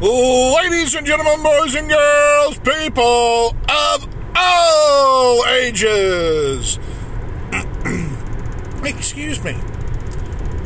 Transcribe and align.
Ladies 0.00 0.96
and 0.96 1.06
gentlemen, 1.06 1.40
boys 1.40 1.76
and 1.76 1.88
girls, 1.88 2.58
people 2.58 3.54
of 3.68 4.08
all 4.34 5.46
ages. 5.46 6.80
Excuse 8.84 9.44
me. 9.44 9.56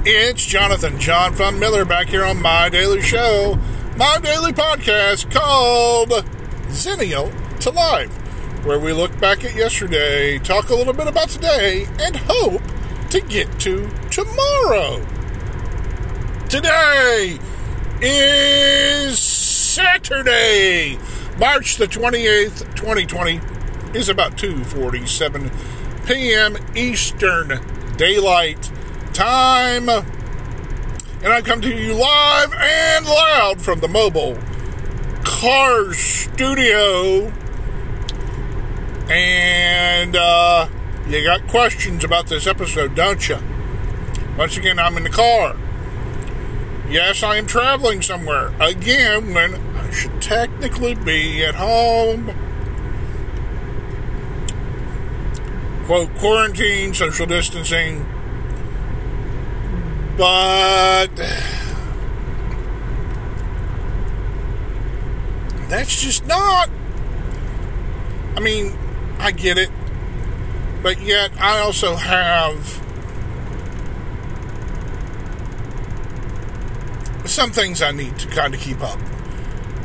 It's 0.07 0.47
Jonathan 0.47 0.99
John 0.99 1.35
Fun 1.35 1.59
Miller 1.59 1.85
back 1.85 2.09
here 2.09 2.25
on 2.25 2.41
my 2.41 2.71
daily 2.71 3.03
show, 3.03 3.59
my 3.99 4.19
daily 4.23 4.53
podcast 4.53 5.31
called 5.31 6.09
Zennial 6.69 7.31
to 7.61 7.71
Life, 7.71 8.11
where 8.65 8.79
we 8.79 8.95
look 8.95 9.21
back 9.21 9.45
at 9.45 9.55
yesterday, 9.55 10.39
talk 10.39 10.71
a 10.71 10.75
little 10.75 10.95
bit 10.95 11.07
about 11.07 11.29
today, 11.29 11.87
and 12.01 12.17
hope 12.17 12.63
to 13.11 13.21
get 13.21 13.61
to 13.61 13.91
tomorrow. 14.11 15.07
Today 16.49 17.39
is 18.01 19.19
Saturday, 19.19 20.99
March 21.39 21.77
the 21.77 21.87
28th, 21.87 22.75
2020. 22.75 23.41
Is 23.95 24.11
about 24.11 24.33
2:47 24.37 26.07
p.m. 26.07 26.59
Eastern 26.77 27.59
Daylight 27.97 28.71
Time. 29.15 29.89
And 29.89 31.33
I 31.33 31.41
come 31.41 31.63
to 31.63 31.75
you 31.75 31.95
live 31.95 32.53
and 32.53 33.07
loud 33.07 33.63
from 33.63 33.81
the 33.81 33.89
mobile 33.89 34.39
car 35.25 35.95
studio. 35.95 37.33
And 39.09 40.15
uh, 40.15 40.69
you 41.09 41.25
got 41.25 41.49
questions 41.49 42.05
about 42.05 42.27
this 42.27 42.47
episode, 42.47 42.95
don't 42.95 43.27
you? 43.27 43.39
Once 44.37 44.59
again, 44.59 44.79
I'm 44.79 44.99
in 44.99 45.05
the 45.05 45.11
car. 45.11 45.57
Yes, 46.91 47.23
I 47.23 47.37
am 47.37 47.47
traveling 47.47 48.01
somewhere. 48.01 48.51
Again, 48.61 49.35
when 49.35 49.55
I 49.55 49.91
should 49.91 50.23
technically 50.23 50.95
be 50.95 51.45
at 51.45 51.55
home. 51.55 52.35
Quote, 55.85 56.15
quarantine, 56.15 56.95
social 56.95 57.27
distancing. 57.27 58.07
But 60.17 61.09
that's 65.69 66.03
just 66.03 66.27
not. 66.27 66.71
I 68.35 68.41
mean, 68.41 68.79
I 69.19 69.31
get 69.31 69.59
it. 69.59 69.71
But 70.83 71.03
yet, 71.03 71.33
I 71.39 71.59
also 71.59 71.97
have 71.97 72.83
some 77.29 77.51
things 77.51 77.83
I 77.83 77.93
need 77.93 78.19
to 78.19 78.29
kind 78.29 78.55
of 78.55 78.61
keep 78.61 78.81
up. 78.81 78.99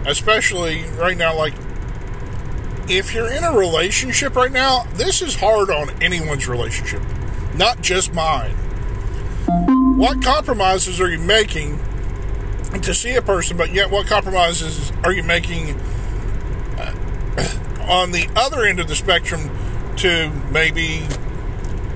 Especially 0.06 0.84
right 0.98 1.18
now, 1.18 1.36
like, 1.36 1.54
if 2.90 3.14
you're 3.14 3.32
in 3.32 3.44
a 3.44 3.54
relationship 3.54 4.36
right 4.36 4.52
now, 4.52 4.84
this 4.96 5.22
is 5.22 5.36
hard 5.36 5.70
on 5.70 5.90
anyone's 6.02 6.48
relationship, 6.48 7.02
not 7.56 7.82
just 7.82 8.14
mine. 8.14 8.56
What 9.98 10.22
compromises 10.22 11.00
are 11.00 11.10
you 11.10 11.20
making 11.20 11.80
to 12.82 12.94
see 12.94 13.16
a 13.16 13.22
person, 13.22 13.56
but 13.56 13.74
yet 13.74 13.90
what 13.90 14.08
compromises 14.08 14.92
are 15.04 15.14
you 15.14 15.24
making 15.24 15.80
uh, 16.78 16.94
on 17.88 18.12
the 18.12 18.28
other 18.36 18.64
end 18.66 18.80
of 18.80 18.88
the 18.88 18.96
spectrum 18.96 19.50
to 19.98 20.30
maybe 20.52 21.08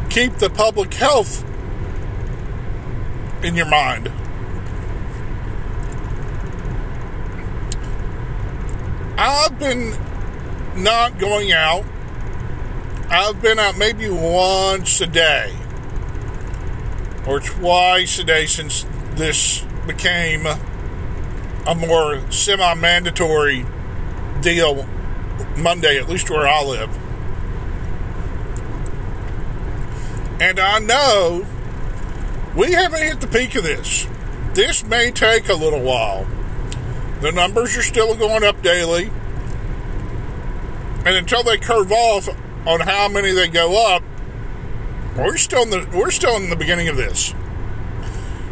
keep 0.10 0.36
the 0.36 0.50
public 0.50 0.94
health 0.94 1.44
in 3.44 3.56
your 3.56 3.66
mind? 3.66 4.12
I've 9.18 9.58
been 9.58 9.96
not 10.76 11.18
going 11.18 11.52
out. 11.52 11.84
I've 13.10 13.42
been 13.42 13.58
out 13.58 13.78
maybe 13.78 14.10
once 14.10 15.02
a 15.02 15.08
day 15.08 15.56
or 17.26 17.40
twice 17.40 18.20
a 18.20 18.24
day 18.24 18.46
since 18.46 18.86
this 19.16 19.66
became 19.88 20.46
a 20.46 21.76
more 21.76 22.32
semi 22.32 22.74
mandatory 22.76 23.66
deal 24.42 24.88
Monday, 25.58 25.98
at 25.98 26.08
least 26.08 26.30
where 26.30 26.48
I 26.48 26.64
live. 26.64 26.90
And 30.40 30.60
I 30.60 30.80
know 30.80 31.46
we 32.56 32.72
haven't 32.74 33.02
hit 33.02 33.22
the 33.22 33.28
peak 33.28 33.56
of 33.56 33.64
this. 33.64 34.08
This 34.54 34.84
may 34.84 35.10
take 35.10 35.50
a 35.50 35.56
little 35.56 35.82
while. 35.82 36.28
The 37.22 37.32
numbers 37.32 37.76
are 37.76 37.82
still 37.82 38.16
going 38.16 38.44
up 38.44 38.62
daily. 38.62 39.12
And 41.06 41.16
until 41.16 41.44
they 41.44 41.58
curve 41.58 41.92
off 41.92 42.30
on 42.68 42.82
how 42.82 43.08
many 43.08 43.32
they 43.32 43.48
go 43.48 43.96
up, 43.96 44.04
we're 45.18 45.38
still 45.38 45.64
in 45.64 45.70
the 45.72 45.90
we're 45.96 46.12
still 46.12 46.36
in 46.36 46.50
the 46.50 46.56
beginning 46.56 46.90
of 46.90 46.98
this. 46.98 47.34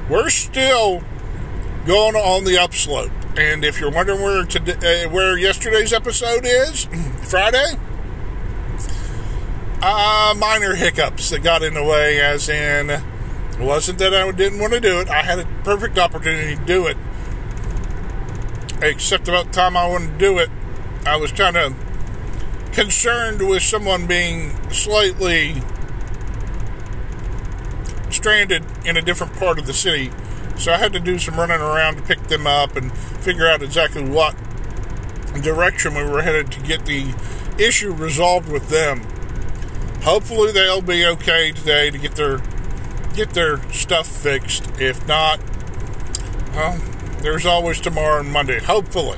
We're 0.09 0.29
still 0.29 1.03
going 1.85 2.15
on 2.15 2.43
the 2.43 2.57
upslope. 2.57 3.11
And 3.37 3.63
if 3.65 3.79
you're 3.79 3.91
wondering 3.91 4.21
where 4.21 4.45
today, 4.45 5.03
uh, 5.03 5.09
where 5.09 5.37
yesterday's 5.37 5.93
episode 5.93 6.45
is, 6.45 6.85
Friday, 7.23 7.73
uh, 9.81 10.33
minor 10.37 10.73
hiccups 10.73 11.29
that 11.29 11.43
got 11.43 11.61
in 11.61 11.73
the 11.73 11.83
way. 11.83 12.19
As 12.19 12.49
in, 12.49 12.89
it 12.89 13.03
wasn't 13.59 13.99
that 13.99 14.15
I 14.15 14.31
didn't 14.31 14.59
want 14.59 14.73
to 14.73 14.79
do 14.79 14.99
it. 15.01 15.09
I 15.09 15.21
had 15.21 15.39
a 15.39 15.45
perfect 15.63 15.99
opportunity 15.99 16.55
to 16.55 16.65
do 16.65 16.87
it. 16.87 16.97
Except 18.85 19.27
about 19.27 19.47
the 19.47 19.51
time 19.51 19.75
I 19.75 19.87
wanted 19.87 20.11
to 20.11 20.17
do 20.19 20.37
it, 20.37 20.49
I 21.07 21.17
was 21.17 21.31
kind 21.31 21.57
of 21.57 21.73
concerned 22.71 23.47
with 23.47 23.63
someone 23.63 24.05
being 24.05 24.51
slightly 24.71 25.55
stranded 28.11 28.63
in 28.85 28.95
a 28.95 29.01
different 29.01 29.33
part 29.37 29.57
of 29.57 29.65
the 29.65 29.73
city. 29.73 30.11
So 30.57 30.71
I 30.71 30.77
had 30.77 30.93
to 30.93 30.99
do 30.99 31.17
some 31.17 31.35
running 31.35 31.61
around 31.61 31.95
to 31.95 32.03
pick 32.03 32.21
them 32.27 32.45
up 32.45 32.75
and 32.75 32.95
figure 32.95 33.47
out 33.47 33.63
exactly 33.63 34.07
what 34.07 34.35
direction 35.41 35.95
we 35.95 36.03
were 36.03 36.21
headed 36.21 36.51
to 36.51 36.61
get 36.61 36.85
the 36.85 37.13
issue 37.57 37.91
resolved 37.91 38.51
with 38.51 38.69
them. 38.69 39.01
Hopefully 40.03 40.51
they'll 40.51 40.81
be 40.83 41.05
okay 41.05 41.51
today 41.51 41.89
to 41.89 41.97
get 41.97 42.15
their 42.15 42.39
get 43.15 43.31
their 43.31 43.57
stuff 43.71 44.05
fixed. 44.07 44.69
If 44.79 45.07
not, 45.07 45.39
well, 46.53 46.79
there's 47.25 47.45
always 47.47 47.81
tomorrow 47.81 48.19
and 48.19 48.31
Monday. 48.31 48.59
Hopefully. 48.59 49.17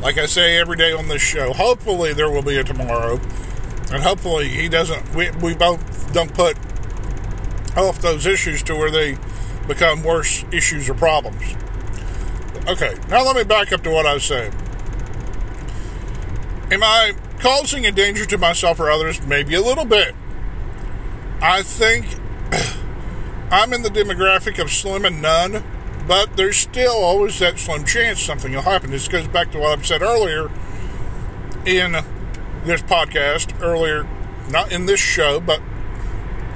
Like 0.00 0.16
I 0.16 0.26
say 0.26 0.56
every 0.58 0.76
day 0.76 0.92
on 0.92 1.08
this 1.08 1.20
show, 1.20 1.52
hopefully 1.52 2.12
there 2.12 2.30
will 2.30 2.42
be 2.42 2.56
a 2.56 2.62
tomorrow. 2.62 3.20
And 3.92 4.02
hopefully 4.02 4.48
he 4.48 4.68
doesn't 4.68 5.14
we, 5.14 5.30
we 5.42 5.54
both 5.54 6.12
don't 6.12 6.32
put 6.32 6.56
off 7.76 8.00
those 8.00 8.26
issues 8.26 8.62
to 8.62 8.76
where 8.76 8.92
they 8.92 9.18
become 9.66 10.04
worse 10.04 10.44
issues 10.52 10.88
or 10.88 10.94
problems. 10.94 11.42
Okay, 12.68 12.94
now 13.08 13.24
let 13.24 13.34
me 13.34 13.42
back 13.42 13.72
up 13.72 13.82
to 13.82 13.90
what 13.90 14.06
I 14.06 14.14
was 14.14 14.24
saying. 14.24 14.52
Am 16.70 16.84
I 16.84 17.14
causing 17.40 17.86
a 17.86 17.90
danger 17.90 18.24
to 18.26 18.38
myself 18.38 18.78
or 18.78 18.88
others? 18.88 19.20
Maybe 19.26 19.54
a 19.54 19.60
little 19.60 19.84
bit. 19.84 20.14
I 21.42 21.62
think 21.62 22.06
I'm 23.50 23.72
in 23.72 23.82
the 23.82 23.88
demographic 23.88 24.60
of 24.62 24.70
slim 24.70 25.04
and 25.04 25.20
none, 25.20 25.64
but 26.10 26.36
there's 26.36 26.56
still 26.56 26.96
always 26.96 27.38
that 27.38 27.56
slim 27.56 27.84
chance 27.84 28.20
something 28.20 28.52
will 28.52 28.62
happen. 28.62 28.90
This 28.90 29.06
goes 29.06 29.28
back 29.28 29.52
to 29.52 29.60
what 29.60 29.78
I've 29.78 29.86
said 29.86 30.02
earlier 30.02 30.50
in 31.64 31.92
this 32.64 32.82
podcast, 32.82 33.62
earlier, 33.62 34.08
not 34.50 34.72
in 34.72 34.86
this 34.86 34.98
show, 34.98 35.38
but 35.38 35.62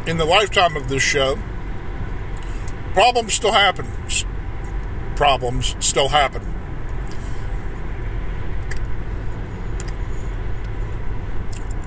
in 0.09 0.17
the 0.17 0.25
lifetime 0.25 0.75
of 0.77 0.89
this 0.89 1.05
show. 1.05 1.39
Problems 2.95 3.35
still 3.35 3.53
happen. 3.53 3.87
Problems 5.15 5.77
still 5.79 6.09
happen. 6.09 6.43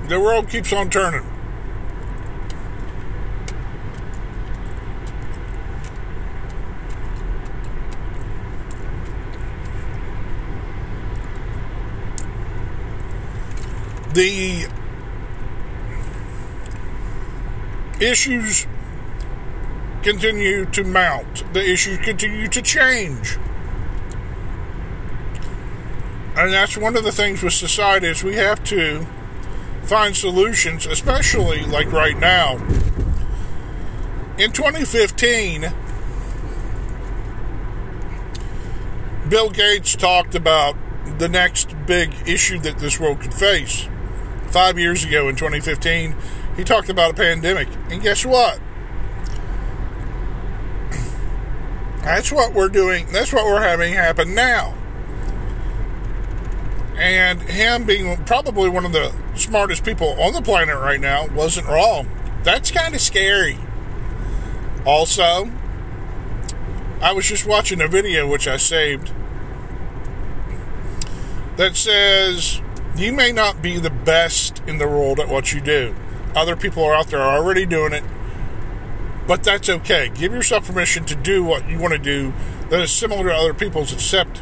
The 0.07 0.21
world 0.21 0.49
keeps 0.49 0.71
on 0.71 0.89
turning. 0.89 1.36
The 14.17 14.67
issues 17.99 18.65
continue 20.01 20.65
to 20.71 20.83
mount, 20.83 21.53
the 21.53 21.63
issues 21.63 21.99
continue 21.99 22.47
to 22.47 22.63
change. 22.63 23.37
And 26.35 26.51
that's 26.51 26.75
one 26.75 26.97
of 26.97 27.03
the 27.03 27.11
things 27.11 27.43
with 27.43 27.53
society 27.53 28.07
is 28.07 28.23
we 28.23 28.33
have 28.37 28.63
to 28.63 29.05
find 29.83 30.15
solutions, 30.15 30.87
especially 30.87 31.63
like 31.65 31.91
right 31.91 32.17
now. 32.17 32.55
In 34.39 34.51
2015, 34.51 35.71
Bill 39.29 39.51
Gates 39.51 39.95
talked 39.95 40.33
about 40.33 40.75
the 41.19 41.29
next 41.29 41.75
big 41.85 42.15
issue 42.25 42.57
that 42.61 42.79
this 42.79 42.99
world 42.99 43.21
could 43.21 43.35
face. 43.35 43.87
Five 44.49 44.79
years 44.79 45.03
ago 45.03 45.27
in 45.29 45.35
2015, 45.35 46.15
he 46.55 46.63
talked 46.63 46.89
about 46.89 47.11
a 47.11 47.13
pandemic. 47.13 47.67
And 47.89 48.01
guess 48.01 48.25
what? 48.25 48.59
That's 52.03 52.31
what 52.31 52.53
we're 52.53 52.69
doing. 52.69 53.07
That's 53.11 53.33
what 53.33 53.45
we're 53.45 53.61
having 53.61 53.93
happen 53.93 54.33
now. 54.33 54.73
And 56.97 57.41
him 57.43 57.83
being 57.85 58.17
probably 58.25 58.69
one 58.69 58.85
of 58.85 58.91
the 58.91 59.13
smartest 59.35 59.83
people 59.83 60.19
on 60.19 60.33
the 60.33 60.41
planet 60.41 60.75
right 60.75 60.99
now 60.99 61.27
wasn't 61.27 61.67
wrong. 61.67 62.09
That's 62.43 62.71
kind 62.71 62.95
of 62.95 63.01
scary. 63.01 63.57
Also, 64.85 65.51
I 67.01 67.11
was 67.11 67.27
just 67.27 67.45
watching 67.45 67.81
a 67.81 67.87
video 67.87 68.27
which 68.27 68.47
I 68.47 68.57
saved 68.57 69.11
that 71.57 71.75
says 71.75 72.61
you 72.95 73.11
may 73.11 73.31
not 73.31 73.61
be 73.61 73.77
the 73.77 73.91
best 74.07 74.63
in 74.65 74.77
the 74.77 74.87
world 74.87 75.19
at 75.19 75.27
what 75.27 75.51
you 75.51 75.59
do. 75.59 75.93
Other 76.33 76.55
people 76.55 76.81
are 76.85 76.95
out 76.95 77.07
there 77.07 77.21
already 77.21 77.65
doing 77.65 77.91
it, 77.91 78.05
but 79.27 79.43
that's 79.43 79.69
okay. 79.69 80.09
Give 80.15 80.31
yourself 80.31 80.67
permission 80.67 81.03
to 81.05 81.15
do 81.15 81.43
what 81.43 81.67
you 81.67 81.77
want 81.77 81.91
to 81.91 81.99
do 81.99 82.33
that 82.69 82.79
is 82.79 82.89
similar 82.89 83.25
to 83.25 83.35
other 83.35 83.53
people's, 83.53 83.91
except 83.91 84.41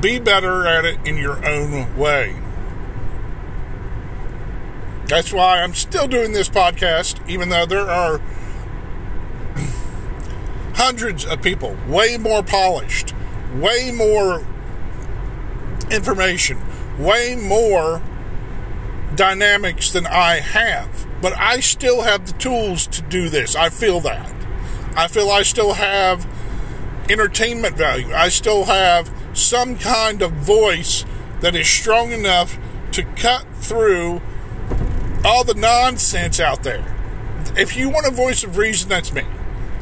be 0.00 0.20
better 0.20 0.68
at 0.68 0.84
it 0.84 1.00
in 1.04 1.16
your 1.16 1.44
own 1.44 1.96
way. 1.96 2.36
That's 5.06 5.32
why 5.32 5.62
I'm 5.62 5.74
still 5.74 6.06
doing 6.06 6.32
this 6.32 6.48
podcast, 6.48 7.28
even 7.28 7.48
though 7.48 7.66
there 7.66 7.90
are 7.90 8.20
hundreds 10.74 11.26
of 11.26 11.42
people, 11.42 11.76
way 11.88 12.18
more 12.18 12.44
polished, 12.44 13.14
way 13.56 13.90
more 13.90 14.46
information, 15.90 16.60
way 16.98 17.36
more 17.36 18.02
dynamics 19.14 19.90
than 19.92 20.06
I 20.06 20.40
have. 20.40 21.06
But 21.20 21.36
I 21.38 21.60
still 21.60 22.02
have 22.02 22.26
the 22.26 22.32
tools 22.38 22.86
to 22.88 23.02
do 23.02 23.28
this. 23.28 23.56
I 23.56 23.70
feel 23.70 24.00
that. 24.00 24.30
I 24.96 25.08
feel 25.08 25.30
I 25.30 25.42
still 25.42 25.74
have 25.74 26.26
entertainment 27.08 27.76
value. 27.76 28.12
I 28.12 28.28
still 28.28 28.64
have 28.64 29.10
some 29.32 29.76
kind 29.78 30.22
of 30.22 30.32
voice 30.32 31.04
that 31.40 31.54
is 31.54 31.68
strong 31.68 32.12
enough 32.12 32.58
to 32.92 33.02
cut 33.02 33.44
through 33.56 34.20
all 35.24 35.44
the 35.44 35.54
nonsense 35.54 36.38
out 36.38 36.62
there. 36.62 36.84
If 37.56 37.76
you 37.76 37.88
want 37.88 38.06
a 38.06 38.10
voice 38.10 38.44
of 38.44 38.56
reason, 38.56 38.88
that's 38.88 39.12
me. 39.12 39.22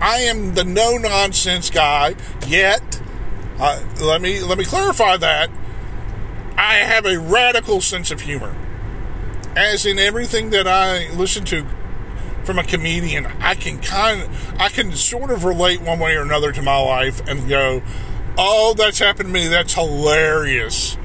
I 0.01 0.19
am 0.21 0.55
the 0.55 0.65
no 0.65 0.97
nonsense 0.97 1.71
guy. 1.71 2.15
Yet, 2.47 3.01
uh, 3.59 3.83
let 4.01 4.21
me 4.21 4.41
let 4.41 4.59
me 4.59 4.65
clarify 4.65 5.17
that. 5.19 5.51
I 6.63 6.75
have 6.75 7.07
a 7.07 7.19
radical 7.19 7.81
sense 7.81 8.13
of 8.13 8.21
humor. 8.21 8.55
As 9.57 9.85
in 9.85 9.99
everything 9.99 10.51
that 10.51 10.69
I 10.69 11.11
listen 11.11 11.45
to 11.47 11.67
from 12.45 12.57
a 12.57 12.63
comedian, 12.63 13.27
I 13.41 13.57
can 13.57 13.81
kind 13.81 14.23
of, 14.23 14.61
I 14.61 14.69
can 14.69 14.93
sort 14.93 15.33
of 15.33 15.43
relate 15.43 15.83
one 15.83 15.99
way 15.99 16.15
or 16.15 16.23
another 16.23 16.53
to 16.53 16.63
my 16.63 16.79
life 16.79 17.21
and 17.27 17.49
go, 17.49 17.83
Oh, 18.39 18.75
that's 18.79 19.01
happened 19.01 19.31
to 19.31 19.33
me. 19.33 19.49
That's 19.49 19.75
hilarious. 19.75 20.97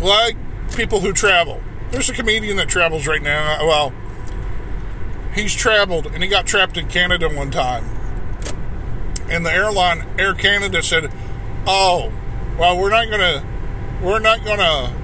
Like 0.00 0.38
people 0.74 1.00
who 1.00 1.12
travel. 1.12 1.62
There's 1.90 2.08
a 2.08 2.14
comedian 2.14 2.56
that 2.56 2.70
travels 2.70 3.06
right 3.06 3.22
now. 3.22 3.58
Well, 3.66 3.92
he's 5.34 5.54
traveled 5.54 6.06
and 6.06 6.22
he 6.22 6.28
got 6.28 6.46
trapped 6.46 6.78
in 6.78 6.88
Canada 6.88 7.28
one 7.28 7.50
time. 7.50 7.84
And 9.28 9.44
the 9.44 9.52
airline, 9.52 10.06
Air 10.18 10.32
Canada, 10.32 10.82
said, 10.82 11.12
"Oh, 11.66 12.10
well, 12.58 12.78
we're 12.78 12.90
not 12.90 13.10
gonna, 13.10 13.44
we're 14.02 14.18
not 14.18 14.44
gonna 14.44 14.94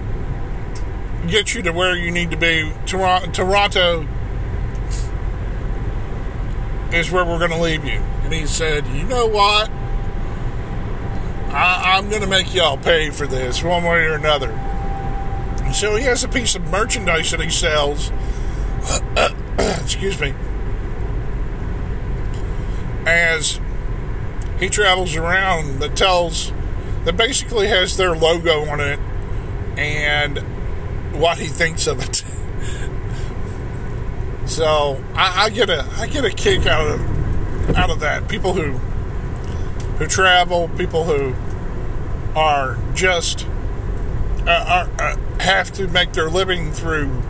get 1.29 1.55
you 1.55 1.62
to 1.62 1.73
where 1.73 1.96
you 1.96 2.11
need 2.11 2.31
to 2.31 2.37
be. 2.37 2.73
Toronto, 2.87 4.06
is 6.93 7.11
where 7.11 7.25
we're 7.25 7.38
gonna 7.38 7.61
leave 7.61 7.85
you." 7.85 8.00
And 8.25 8.32
he 8.32 8.46
said, 8.46 8.87
"You 8.88 9.05
know 9.05 9.26
what?" 9.26 9.70
I, 11.55 11.99
am 11.99 12.08
going 12.08 12.23
to 12.23 12.26
make 12.26 12.52
y'all 12.52 12.76
pay 12.76 13.11
for 13.11 13.29
this 13.29 13.62
one 13.62 13.85
way 13.85 14.06
or 14.06 14.14
another. 14.14 14.49
so 15.73 15.94
he 15.94 16.02
has 16.02 16.25
a 16.25 16.29
piece 16.29 16.56
of 16.56 16.69
merchandise 16.69 17.31
that 17.31 17.41
he 17.41 17.49
sells. 17.49 18.11
excuse 19.58 20.20
me. 20.20 20.35
As 23.06 23.61
he 24.58 24.69
travels 24.69 25.14
around 25.14 25.79
that 25.79 25.94
tells, 25.94 26.52
that 27.05 27.17
basically 27.17 27.69
has 27.69 27.97
their 27.97 28.15
logo 28.15 28.65
on 28.67 28.81
it 28.81 28.99
and 29.79 30.39
what 31.15 31.39
he 31.39 31.47
thinks 31.47 31.87
of 31.87 32.03
it. 32.03 32.25
so 34.49 35.03
I, 35.15 35.45
I 35.45 35.51
get 35.51 35.71
a 35.71 35.87
I 35.97 36.06
get 36.06 36.25
a 36.25 36.31
kick 36.31 36.67
out 36.67 36.87
of 36.87 37.77
out 37.77 37.91
of 37.91 38.01
that. 38.01 38.29
People 38.29 38.55
who 38.55 38.73
who 39.99 40.06
travel, 40.06 40.69
people 40.77 41.05
who 41.05 41.35
are 42.35 42.79
just 42.95 43.47
uh, 44.47 44.87
are, 44.99 45.03
uh, 45.03 45.17
have 45.41 45.73
to 45.73 45.89
make 45.89 46.12
their 46.12 46.29
living 46.29 46.73
through 46.73 47.23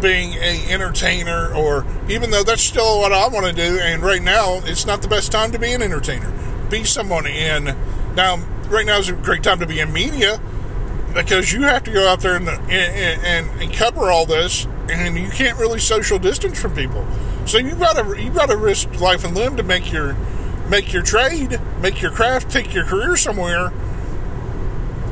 being 0.00 0.34
a 0.34 0.70
entertainer 0.70 1.52
or 1.54 1.84
even 2.08 2.30
though 2.30 2.44
that's 2.44 2.62
still 2.62 3.00
what 3.00 3.12
I 3.12 3.26
want 3.28 3.46
to 3.46 3.52
do 3.52 3.80
and 3.80 4.00
right 4.00 4.22
now 4.22 4.60
it's 4.64 4.86
not 4.86 5.02
the 5.02 5.08
best 5.08 5.32
time 5.32 5.50
to 5.52 5.58
be 5.58 5.72
an 5.72 5.82
entertainer 5.82 6.32
be 6.70 6.84
someone 6.84 7.26
in 7.26 7.74
now 8.18 8.36
right 8.68 8.84
now 8.84 8.98
is 8.98 9.08
a 9.08 9.14
great 9.14 9.42
time 9.42 9.60
to 9.60 9.66
be 9.66 9.80
in 9.80 9.92
media 9.92 10.40
because 11.14 11.52
you 11.52 11.62
have 11.62 11.82
to 11.84 11.90
go 11.90 12.06
out 12.06 12.20
there 12.20 12.36
and, 12.36 12.48
and, 12.48 12.70
and, 12.70 13.62
and 13.62 13.72
cover 13.72 14.10
all 14.10 14.26
this 14.26 14.66
and 14.90 15.16
you 15.16 15.30
can't 15.30 15.58
really 15.58 15.78
social 15.78 16.18
distance 16.18 16.60
from 16.60 16.74
people 16.74 17.06
so 17.46 17.56
you 17.56 17.74
got 17.76 17.94
to 17.94 18.22
you 18.22 18.30
got 18.30 18.50
to 18.50 18.56
risk 18.56 19.00
life 19.00 19.24
and 19.24 19.34
limb 19.34 19.56
to 19.56 19.62
make 19.62 19.90
your 19.90 20.14
make 20.68 20.92
your 20.92 21.02
trade, 21.02 21.60
make 21.80 22.02
your 22.02 22.10
craft, 22.10 22.50
take 22.50 22.74
your 22.74 22.84
career 22.84 23.16
somewhere. 23.16 23.72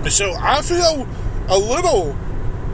So 0.08 0.34
I 0.38 0.62
feel 0.62 1.08
a 1.48 1.58
little, 1.58 2.16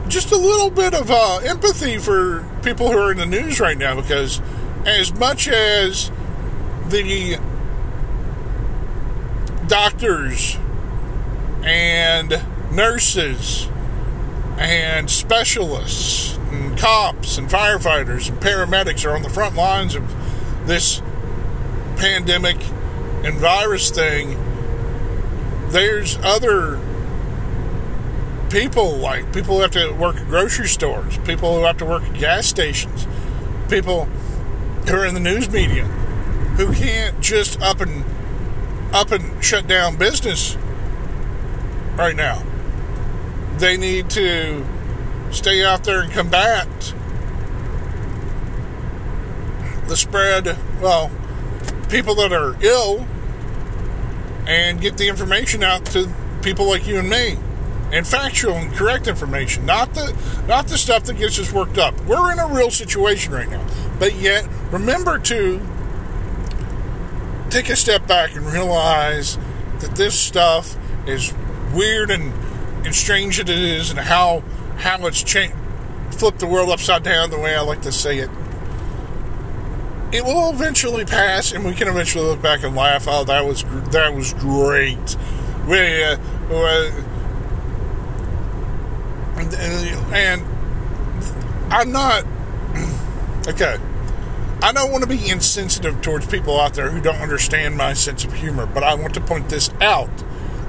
just 0.07 0.31
a 0.31 0.37
little 0.37 0.69
bit 0.69 0.93
of 0.93 1.09
uh, 1.09 1.37
empathy 1.43 1.97
for 1.97 2.47
people 2.61 2.91
who 2.91 2.97
are 2.97 3.11
in 3.11 3.17
the 3.17 3.25
news 3.25 3.59
right 3.59 3.77
now 3.77 3.99
because 3.99 4.41
as 4.85 5.13
much 5.13 5.47
as 5.47 6.11
the 6.89 7.37
doctors 9.73 10.55
and 11.63 12.29
nurses 12.71 13.67
and 14.59 15.09
specialists 15.09 16.37
and 16.51 16.77
cops 16.77 17.39
and 17.39 17.49
firefighters 17.49 18.29
and 18.29 18.39
paramedics 18.39 19.03
are 19.03 19.15
on 19.15 19.23
the 19.23 19.29
front 19.31 19.55
lines 19.55 19.95
of 19.95 20.07
this 20.67 21.01
pandemic 21.95 22.57
and 23.23 23.39
virus 23.39 23.89
thing, 23.89 24.37
there's 25.69 26.19
other 26.19 26.79
people 28.51 28.97
like 28.97 29.33
people 29.33 29.55
who 29.55 29.61
have 29.63 29.71
to 29.71 29.91
work 29.93 30.17
at 30.17 30.27
grocery 30.27 30.67
stores, 30.67 31.17
people 31.25 31.57
who 31.57 31.65
have 31.65 31.77
to 31.79 31.85
work 31.85 32.03
at 32.03 32.13
gas 32.19 32.45
stations, 32.45 33.07
people 33.69 34.05
who 34.85 34.95
are 34.95 35.05
in 35.07 35.15
the 35.15 35.19
news 35.19 35.49
media 35.49 35.85
who 36.57 36.71
can't 36.73 37.19
just 37.21 37.59
up 37.59 37.81
and 37.81 38.05
up 38.93 39.11
and 39.11 39.43
shut 39.43 39.67
down 39.67 39.97
business 39.97 40.55
right 41.97 42.15
now. 42.15 42.43
They 43.57 43.75
need 43.77 44.09
to 44.11 44.65
stay 45.31 45.63
out 45.65 45.83
there 45.83 46.01
and 46.01 46.11
combat 46.11 46.67
the 49.87 49.97
spread, 49.97 50.57
well, 50.81 51.11
people 51.89 52.15
that 52.15 52.31
are 52.31 52.55
ill 52.61 53.05
and 54.47 54.81
get 54.81 54.97
the 54.97 55.07
information 55.07 55.63
out 55.63 55.85
to 55.85 56.09
people 56.41 56.67
like 56.67 56.87
you 56.87 56.99
and 56.99 57.09
me. 57.09 57.37
And 57.91 58.07
factual 58.07 58.53
and 58.53 58.73
correct 58.73 59.07
information 59.07 59.67
not 59.67 59.93
the 59.93 60.17
not 60.47 60.65
the 60.65 60.79
stuff 60.79 61.03
that 61.03 61.17
gets 61.17 61.37
us 61.37 61.53
worked 61.53 61.77
up. 61.77 61.93
We're 62.05 62.31
in 62.31 62.39
a 62.39 62.47
real 62.47 62.71
situation 62.71 63.31
right 63.31 63.47
now. 63.47 63.63
But 63.99 64.15
yet 64.15 64.47
remember 64.71 65.19
to 65.19 65.59
take 67.53 67.69
a 67.69 67.75
step 67.75 68.07
back 68.07 68.35
and 68.35 68.45
realize 68.47 69.37
that 69.79 69.95
this 69.95 70.19
stuff 70.19 70.75
is 71.07 71.33
weird 71.73 72.09
and, 72.09 72.33
and 72.83 72.95
strange 72.95 73.39
it 73.39 73.47
is 73.47 73.91
and 73.91 73.99
how 73.99 74.43
how 74.77 75.05
it's 75.05 75.21
changed 75.21 75.55
flipped 76.11 76.39
the 76.39 76.47
world 76.47 76.69
upside 76.69 77.03
down 77.03 77.29
the 77.29 77.39
way 77.39 77.55
I 77.55 77.61
like 77.61 77.81
to 77.83 77.91
say 77.91 78.17
it 78.17 78.29
it 80.13 80.23
will 80.23 80.51
eventually 80.51 81.05
pass, 81.05 81.51
and 81.51 81.65
we 81.65 81.73
can 81.73 81.87
eventually 81.87 82.23
look 82.23 82.39
back 82.39 82.63
and 82.63 82.75
laugh. 82.75 83.07
Oh, 83.07 83.23
that 83.23 83.45
was 83.47 83.63
that 83.91 84.13
was 84.13 84.31
great. 84.33 85.17
We, 85.67 86.03
uh, 86.03 86.17
and 90.13 90.43
I'm 91.73 91.91
not 91.91 92.25
okay. 93.47 93.79
I 94.63 94.71
don't 94.71 94.93
want 94.93 95.03
to 95.03 95.09
be 95.09 95.29
insensitive 95.29 96.01
towards 96.01 96.25
people 96.25 96.57
out 96.57 96.73
there 96.73 96.89
who 96.89 97.01
don't 97.01 97.17
understand 97.17 97.75
my 97.75 97.91
sense 97.91 98.23
of 98.23 98.31
humor, 98.31 98.65
but 98.65 98.81
I 98.81 98.93
want 98.93 99.13
to 99.15 99.19
point 99.19 99.49
this 99.49 99.69
out. 99.81 100.09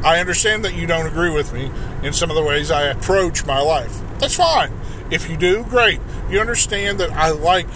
I 0.03 0.19
understand 0.19 0.65
that 0.65 0.75
you 0.75 0.89
don't 0.89 1.07
agree 1.07 1.31
with 1.31 1.53
me 1.53 1.71
in 2.03 2.13
some 2.13 2.29
of 2.29 2.35
the 2.35 2.43
ways 2.43 2.73
I 2.73 2.87
approach 2.87 3.47
my 3.47 3.61
life. 3.61 4.01
That's 4.19 4.35
fine. 4.35 4.73
If 5.13 5.31
you 5.31 5.37
do, 5.37 5.63
great. 5.63 6.01
You 6.29 6.41
understand 6.41 6.99
that 6.99 7.13
I 7.13 7.31
like 7.31 7.69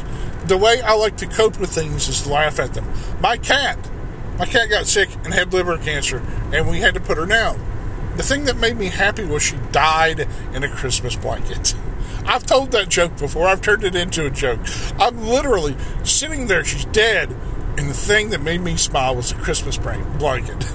the 0.44 0.58
way 0.58 0.80
I 0.82 0.94
like 0.94 1.18
to 1.18 1.26
cope 1.28 1.60
with 1.60 1.70
things 1.70 2.08
is 2.08 2.22
to 2.22 2.30
laugh 2.30 2.58
at 2.58 2.75
them. 2.75 2.92
My 3.20 3.37
cat, 3.37 3.78
my 4.40 4.46
cat 4.46 4.68
got 4.70 4.88
sick 4.88 5.10
and 5.22 5.32
had 5.32 5.52
liver 5.52 5.78
cancer, 5.78 6.20
and 6.52 6.68
we 6.68 6.80
had 6.80 6.94
to 6.94 7.00
put 7.00 7.16
her 7.16 7.26
down. 7.26 7.60
The 8.16 8.25
thing 8.25 8.44
that 8.46 8.56
made 8.56 8.76
me 8.76 8.87
happy 8.87 9.25
was 9.25 9.44
she 9.44 9.56
died 9.70 10.26
in 10.52 10.64
a 10.64 10.68
Christmas 10.68 11.14
blanket. 11.14 11.76
I've 12.28 12.44
told 12.44 12.73
that 12.73 12.90
joke 12.90 13.16
before. 13.16 13.49
I've 13.49 13.62
turned 13.62 13.85
it 13.85 13.97
into 13.97 14.26
a 14.26 14.30
joke. 14.30 14.61
I'm 14.99 15.18
literally 15.18 15.75
sitting 16.04 16.47
there. 16.47 16.62
She's 16.62 16.85
dead. 16.87 17.35
And 17.78 17.88
the 17.88 17.94
thing 17.94 18.30
that 18.30 18.42
made 18.42 18.61
me 18.61 18.76
smile 18.76 19.16
was 19.16 19.32
the 19.32 19.40
Christmas 19.40 19.78
blanket. 19.78 20.70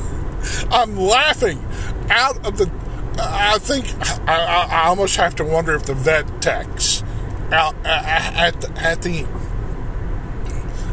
I'm 0.72 0.98
laughing 0.98 1.63
out 2.10 2.45
of 2.45 2.57
the. 2.57 2.72
I 3.19 3.60
think 3.60 3.86
I, 4.27 4.67
I, 4.72 4.88
almost 4.88 5.17
have 5.17 5.36
to 5.36 5.43
wonder 5.43 5.75
if 5.75 5.83
the 5.83 5.93
vet 5.93 6.41
techs 6.41 7.03
out 7.51 7.75
at 7.86 8.60
the, 8.60 8.72
at 8.81 9.03
the 9.03 9.27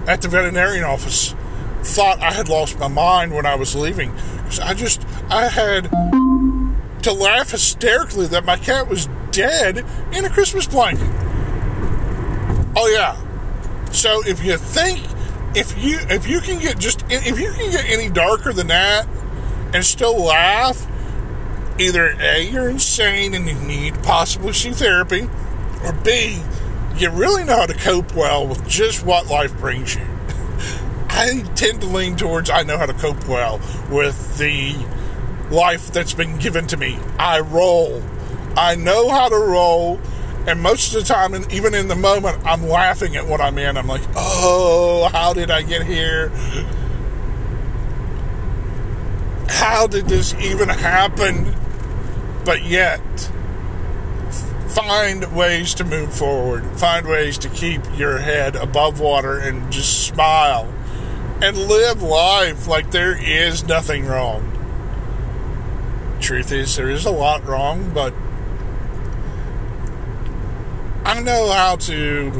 at 0.06 0.20
the 0.20 0.28
veterinarian 0.28 0.84
office 0.84 1.34
thought 1.82 2.20
I 2.20 2.32
had 2.32 2.50
lost 2.50 2.78
my 2.78 2.88
mind 2.88 3.32
when 3.32 3.46
I 3.46 3.54
was 3.54 3.74
leaving. 3.74 4.12
Because 4.36 4.60
I 4.60 4.74
just 4.74 5.02
I 5.30 5.48
had 5.48 5.84
to 7.04 7.12
laugh 7.12 7.52
hysterically 7.52 8.26
that 8.26 8.44
my 8.44 8.56
cat 8.56 8.88
was 8.88 9.08
dead 9.32 9.84
in 10.12 10.24
a 10.24 10.30
Christmas 10.30 10.66
blanket. 10.66 11.08
Oh 12.76 12.88
yeah. 12.88 13.16
So 13.92 14.22
if 14.26 14.44
you 14.44 14.56
think 14.56 15.00
if 15.54 15.76
you 15.82 15.98
if 16.08 16.28
you 16.28 16.40
can 16.40 16.60
get 16.60 16.78
just 16.78 17.04
if 17.08 17.38
you 17.38 17.52
can 17.52 17.70
get 17.70 17.84
any 17.86 18.08
darker 18.08 18.52
than 18.52 18.68
that 18.68 19.08
and 19.74 19.84
still 19.84 20.22
laugh, 20.22 20.86
either 21.78 22.16
A, 22.20 22.48
you're 22.48 22.68
insane 22.68 23.34
and 23.34 23.46
you 23.48 23.54
need 23.54 23.94
possibly 24.02 24.52
see 24.52 24.70
therapy, 24.70 25.28
or 25.84 25.92
B, 25.92 26.40
you 26.96 27.10
really 27.10 27.44
know 27.44 27.56
how 27.56 27.66
to 27.66 27.74
cope 27.74 28.14
well 28.14 28.46
with 28.46 28.68
just 28.68 29.04
what 29.04 29.28
life 29.28 29.56
brings 29.58 29.94
you. 29.94 30.02
I 31.08 31.42
tend 31.54 31.80
to 31.80 31.86
lean 31.86 32.16
towards 32.16 32.50
I 32.50 32.62
know 32.62 32.78
how 32.78 32.86
to 32.86 32.94
cope 32.94 33.26
well 33.26 33.60
with 33.90 34.38
the 34.38 34.74
life 35.50 35.92
that's 35.92 36.14
been 36.14 36.38
given 36.38 36.66
to 36.68 36.76
me. 36.76 36.98
I 37.18 37.40
roll 37.40 38.02
I 38.60 38.74
know 38.74 39.08
how 39.08 39.30
to 39.30 39.38
roll. 39.38 39.98
And 40.46 40.60
most 40.60 40.94
of 40.94 41.00
the 41.00 41.06
time, 41.06 41.32
and 41.32 41.50
even 41.50 41.74
in 41.74 41.88
the 41.88 41.96
moment, 41.96 42.44
I'm 42.44 42.68
laughing 42.68 43.16
at 43.16 43.26
what 43.26 43.40
I'm 43.40 43.56
in. 43.56 43.78
I'm 43.78 43.86
like, 43.86 44.02
oh, 44.14 45.08
how 45.10 45.32
did 45.32 45.50
I 45.50 45.62
get 45.62 45.86
here? 45.86 46.28
How 49.48 49.86
did 49.86 50.06
this 50.06 50.34
even 50.34 50.68
happen? 50.68 51.54
But 52.44 52.64
yet, 52.64 53.00
find 54.68 55.34
ways 55.34 55.72
to 55.74 55.84
move 55.84 56.12
forward. 56.12 56.64
Find 56.78 57.06
ways 57.06 57.38
to 57.38 57.48
keep 57.48 57.80
your 57.96 58.18
head 58.18 58.56
above 58.56 59.00
water 59.00 59.38
and 59.38 59.72
just 59.72 60.06
smile 60.06 60.72
and 61.42 61.56
live 61.56 62.02
life 62.02 62.66
like 62.66 62.90
there 62.90 63.16
is 63.16 63.64
nothing 63.64 64.06
wrong. 64.06 64.46
Truth 66.20 66.52
is, 66.52 66.76
there 66.76 66.90
is 66.90 67.06
a 67.06 67.10
lot 67.10 67.46
wrong, 67.46 67.92
but 67.94 68.12
I 71.10 71.18
know 71.18 71.50
how 71.50 71.74
to 71.74 72.30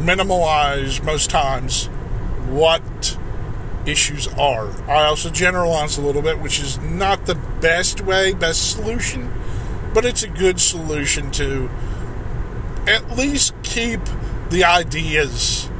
minimize 0.00 1.00
most 1.04 1.30
times 1.30 1.86
what 2.48 3.16
issues 3.86 4.26
are. 4.26 4.68
I 4.90 5.04
also 5.04 5.30
generalize 5.30 5.96
a 5.96 6.00
little 6.00 6.20
bit, 6.20 6.40
which 6.40 6.58
is 6.58 6.78
not 6.78 7.26
the 7.26 7.36
best 7.36 8.00
way, 8.00 8.34
best 8.34 8.72
solution, 8.72 9.32
but 9.94 10.04
it's 10.04 10.24
a 10.24 10.28
good 10.28 10.60
solution 10.60 11.30
to 11.30 11.70
at 12.88 13.16
least 13.16 13.54
keep 13.62 14.00
the 14.48 14.64
ideas 14.64 15.70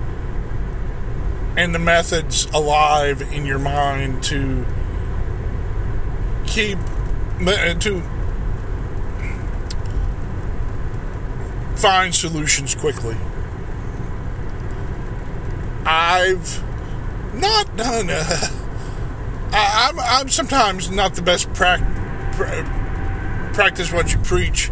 and 1.57 1.75
the 1.75 1.81
methods 1.81 2.45
alive 2.55 3.21
in 3.33 3.45
your 3.45 3.59
mind 3.59 4.23
to 4.23 4.65
keep 6.47 6.79
to 7.81 8.20
find 11.81 12.15
solutions 12.15 12.75
quickly. 12.75 13.17
I've 15.87 16.63
not 17.35 17.75
done. 17.77 18.11
Uh, 18.11 18.25
I, 19.53 19.89
I'm, 19.89 19.99
I'm 19.99 20.29
sometimes 20.29 20.91
not 20.91 21.15
the 21.15 21.23
best 21.23 21.53
pra- 21.55 21.79
pra- 22.33 23.51
practice 23.55 23.93
what 23.93 24.13
you 24.13 24.19
preach 24.19 24.71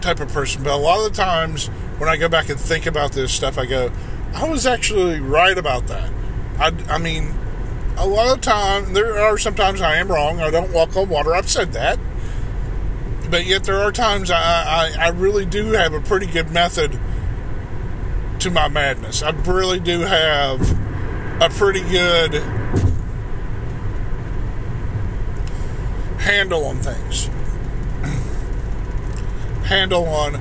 type 0.00 0.20
of 0.20 0.32
person, 0.32 0.62
but 0.62 0.72
a 0.72 0.76
lot 0.76 1.04
of 1.04 1.12
the 1.12 1.16
times 1.22 1.66
when 1.98 2.08
I 2.08 2.16
go 2.16 2.28
back 2.28 2.48
and 2.48 2.58
think 2.58 2.86
about 2.86 3.12
this 3.12 3.32
stuff, 3.32 3.58
I 3.58 3.66
go, 3.66 3.92
I 4.34 4.48
was 4.48 4.66
actually 4.66 5.20
right 5.20 5.56
about 5.56 5.88
that. 5.88 6.10
I, 6.58 6.72
I 6.88 6.98
mean, 6.98 7.34
a 7.98 8.06
lot 8.06 8.34
of 8.34 8.40
time 8.40 8.94
there 8.94 9.18
are 9.20 9.36
sometimes 9.36 9.82
I 9.82 9.96
am 9.96 10.08
wrong. 10.08 10.40
I 10.40 10.50
don't 10.50 10.72
walk 10.72 10.96
on 10.96 11.10
water. 11.10 11.34
I've 11.34 11.50
said 11.50 11.74
that 11.74 11.98
but 13.30 13.46
yet 13.46 13.64
there 13.64 13.78
are 13.78 13.92
times 13.92 14.30
I, 14.30 14.40
I, 14.40 14.94
I 14.98 15.08
really 15.08 15.46
do 15.46 15.72
have 15.72 15.94
a 15.94 16.00
pretty 16.00 16.26
good 16.26 16.50
method 16.50 16.98
to 18.40 18.50
my 18.50 18.68
madness. 18.68 19.22
I 19.22 19.30
really 19.30 19.80
do 19.80 20.00
have 20.00 20.60
a 21.40 21.48
pretty 21.50 21.82
good 21.82 22.34
handle 26.18 26.64
on 26.66 26.78
things. 26.80 27.26
handle 29.66 30.06
on 30.06 30.34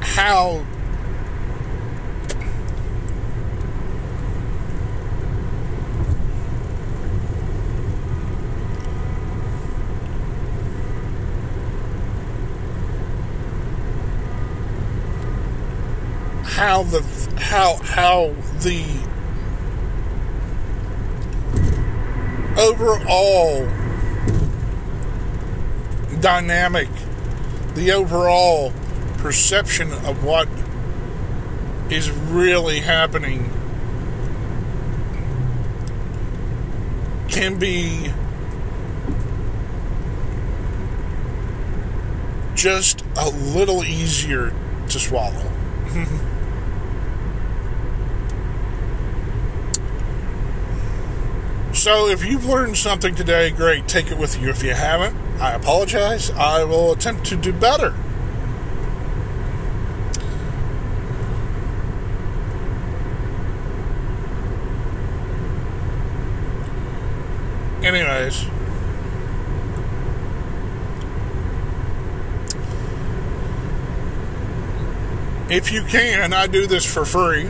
how 0.00 0.64
how 16.60 16.82
the 16.82 17.00
how 17.38 17.76
how 17.76 18.34
the 18.58 18.84
overall 22.60 23.64
dynamic, 26.20 26.90
the 27.76 27.92
overall 27.92 28.74
perception 29.16 29.90
of 29.90 30.22
what 30.22 30.48
is 31.88 32.10
really 32.10 32.80
happening 32.80 33.50
can 37.30 37.58
be 37.58 38.12
just 42.54 43.02
a 43.16 43.30
little 43.30 43.82
easier 43.82 44.52
to 44.90 44.98
swallow. 45.00 45.50
So 51.80 52.08
if 52.08 52.22
you've 52.22 52.44
learned 52.44 52.76
something 52.76 53.14
today, 53.14 53.50
great, 53.50 53.88
take 53.88 54.10
it 54.10 54.18
with 54.18 54.38
you. 54.38 54.50
If 54.50 54.62
you 54.62 54.74
haven't, 54.74 55.16
I 55.40 55.54
apologize. 55.54 56.30
I 56.30 56.62
will 56.62 56.92
attempt 56.92 57.24
to 57.28 57.36
do 57.36 57.54
better. 57.54 57.94
Anyways, 67.82 68.44
if 75.48 75.72
you 75.72 75.82
can, 75.84 76.34
I 76.34 76.46
do 76.46 76.66
this 76.66 76.84
for 76.84 77.06
free. 77.06 77.48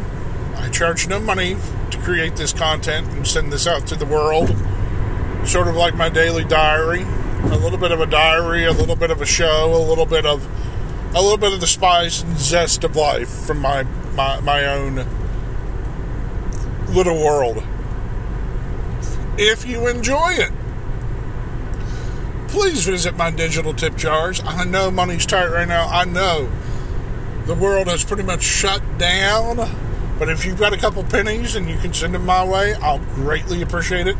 I 0.54 0.68
charge 0.68 1.08
no 1.08 1.18
money 1.18 1.56
create 2.00 2.36
this 2.36 2.52
content 2.52 3.08
and 3.08 3.26
send 3.26 3.52
this 3.52 3.66
out 3.66 3.86
to 3.88 3.96
the 3.96 4.06
world. 4.06 4.48
Sort 5.46 5.68
of 5.68 5.76
like 5.76 5.94
my 5.94 6.08
daily 6.08 6.44
diary. 6.44 7.02
A 7.02 7.56
little 7.56 7.78
bit 7.78 7.90
of 7.92 8.00
a 8.00 8.06
diary, 8.06 8.64
a 8.64 8.72
little 8.72 8.96
bit 8.96 9.10
of 9.10 9.22
a 9.22 9.26
show, 9.26 9.74
a 9.74 9.82
little 9.82 10.06
bit 10.06 10.26
of 10.26 10.46
a 11.14 11.20
little 11.20 11.38
bit 11.38 11.52
of 11.52 11.60
the 11.60 11.66
spice 11.66 12.22
and 12.22 12.38
zest 12.38 12.84
of 12.84 12.94
life 12.94 13.28
from 13.28 13.58
my 13.58 13.84
my, 14.14 14.40
my 14.40 14.66
own 14.66 15.06
little 16.88 17.16
world. 17.16 17.62
If 19.38 19.66
you 19.66 19.88
enjoy 19.88 20.32
it, 20.32 20.52
please 22.48 22.84
visit 22.84 23.16
my 23.16 23.30
digital 23.30 23.72
tip 23.72 23.96
jars. 23.96 24.42
I 24.44 24.64
know 24.64 24.90
money's 24.90 25.24
tight 25.24 25.48
right 25.48 25.68
now. 25.68 25.88
I 25.88 26.04
know 26.04 26.50
the 27.46 27.54
world 27.54 27.86
has 27.86 28.04
pretty 28.04 28.22
much 28.22 28.42
shut 28.42 28.82
down 28.98 29.58
But 30.20 30.28
if 30.28 30.44
you've 30.44 30.58
got 30.58 30.74
a 30.74 30.76
couple 30.76 31.02
pennies 31.02 31.56
and 31.56 31.66
you 31.66 31.78
can 31.78 31.94
send 31.94 32.12
them 32.12 32.26
my 32.26 32.44
way, 32.44 32.74
I'll 32.74 32.98
greatly 32.98 33.62
appreciate 33.62 34.06
it. 34.06 34.18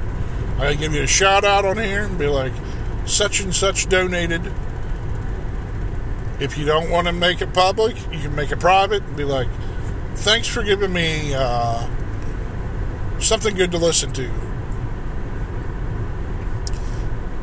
I'll 0.58 0.74
give 0.74 0.94
you 0.94 1.02
a 1.02 1.06
shout 1.06 1.44
out 1.44 1.66
on 1.66 1.76
here 1.76 2.04
and 2.04 2.18
be 2.18 2.26
like, 2.26 2.54
such 3.04 3.40
and 3.40 3.54
such 3.54 3.86
donated. 3.86 4.40
If 6.40 6.56
you 6.56 6.64
don't 6.64 6.88
want 6.88 7.06
to 7.06 7.12
make 7.12 7.42
it 7.42 7.52
public, 7.52 7.96
you 8.10 8.18
can 8.18 8.34
make 8.34 8.50
it 8.50 8.58
private 8.58 9.02
and 9.02 9.14
be 9.14 9.24
like, 9.24 9.48
thanks 10.14 10.48
for 10.48 10.62
giving 10.62 10.90
me 10.90 11.34
uh, 11.34 11.86
something 13.18 13.54
good 13.54 13.70
to 13.72 13.78
listen 13.78 14.10
to. 14.14 14.30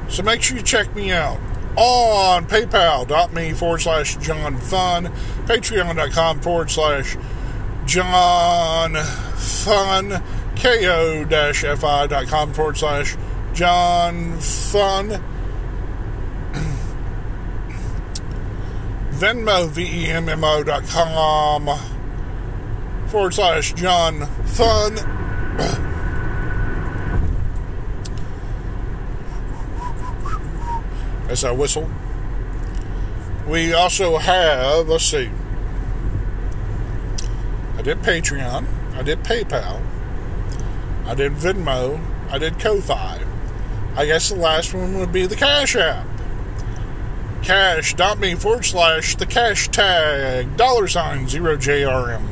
So 0.09 0.23
make 0.23 0.41
sure 0.41 0.57
you 0.57 0.63
check 0.63 0.95
me 0.95 1.11
out 1.11 1.39
on 1.75 2.47
paypal.me 2.47 3.53
forward 3.53 3.81
slash 3.81 4.17
John 4.17 4.57
Fun, 4.57 5.13
patreon.com 5.45 6.41
forward 6.41 6.71
slash 6.71 7.17
John 7.87 8.95
Fun, 9.35 10.21
ko-fi.com 10.55 12.53
forward 12.53 12.77
slash 12.77 13.17
John 13.53 14.37
Fun, 14.39 15.23
Venmo, 19.11 19.69
V-E-M-M-O 19.69 20.63
dot 20.63 20.83
com 20.85 21.69
forward 23.07 23.33
slash 23.33 23.73
John 23.73 24.27
Fun. 24.45 24.97
As 31.29 31.43
I 31.43 31.51
whistle. 31.51 31.89
We 33.47 33.73
also 33.73 34.17
have, 34.17 34.89
let's 34.89 35.05
see, 35.05 35.29
did 37.87 37.99
Patreon, 37.99 38.67
I 38.95 39.01
did 39.01 39.19
PayPal, 39.19 39.81
I 41.05 41.15
did 41.15 41.31
Venmo, 41.31 42.05
I 42.29 42.37
did 42.37 42.59
Ko-Fi. 42.59 43.23
I 43.95 44.05
guess 44.05 44.27
the 44.27 44.35
last 44.35 44.73
one 44.73 44.99
would 44.99 45.13
be 45.13 45.25
the 45.25 45.37
Cash 45.37 45.77
App. 45.77 46.05
Cash.me 47.43 48.35
forward 48.35 48.65
slash 48.65 49.15
the 49.15 49.25
cash 49.25 49.69
tag 49.69 50.57
dollar 50.57 50.89
sign 50.89 51.29
zero 51.29 51.55
JRM. 51.55 52.27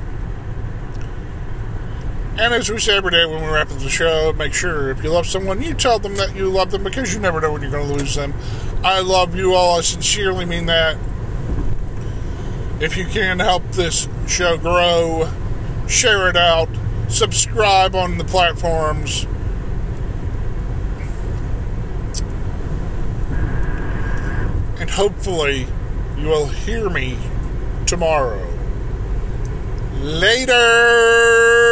And 2.37 2.53
as 2.53 2.69
we 2.69 2.77
say 2.77 2.97
every 2.97 3.11
day 3.11 3.25
when 3.25 3.41
we 3.41 3.47
wrap 3.47 3.71
up 3.71 3.79
the 3.79 3.89
show, 3.89 4.33
make 4.33 4.53
sure 4.53 4.89
if 4.89 5.01
you 5.05 5.09
love 5.09 5.25
someone, 5.25 5.63
you 5.63 5.73
tell 5.73 5.99
them 5.99 6.15
that 6.15 6.35
you 6.35 6.49
love 6.49 6.71
them 6.71 6.83
because 6.83 7.13
you 7.13 7.21
never 7.21 7.39
know 7.39 7.53
when 7.53 7.61
you're 7.61 7.71
going 7.71 7.87
to 7.87 7.93
lose 7.93 8.15
them. 8.15 8.33
I 8.83 8.99
love 8.99 9.37
you 9.37 9.53
all. 9.53 9.77
I 9.77 9.81
sincerely 9.83 10.43
mean 10.43 10.65
that. 10.65 10.97
If 12.81 12.97
you 12.97 13.05
can 13.05 13.39
help 13.39 13.63
this 13.71 14.09
show 14.27 14.57
grow, 14.57 15.31
share 15.87 16.29
it 16.29 16.37
out, 16.37 16.69
subscribe 17.09 17.95
on 17.95 18.17
the 18.17 18.23
platforms. 18.23 19.25
And 24.79 24.89
hopefully, 24.89 25.67
you 26.17 26.27
will 26.27 26.47
hear 26.47 26.89
me 26.89 27.17
tomorrow. 27.85 28.45
Later! 30.01 31.64